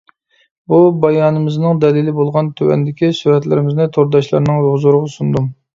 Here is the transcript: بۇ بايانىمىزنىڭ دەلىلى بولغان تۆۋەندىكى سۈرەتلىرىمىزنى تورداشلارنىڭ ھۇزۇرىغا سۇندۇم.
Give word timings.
بۇ 0.71 0.79
بايانىمىزنىڭ 1.03 1.83
دەلىلى 1.85 2.15
بولغان 2.21 2.51
تۆۋەندىكى 2.63 3.13
سۈرەتلىرىمىزنى 3.21 3.91
تورداشلارنىڭ 3.99 4.69
ھۇزۇرىغا 4.71 5.19
سۇندۇم. 5.21 5.59